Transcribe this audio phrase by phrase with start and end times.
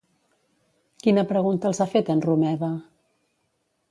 [1.07, 2.73] Quina pregunta els ha fet en Romeva?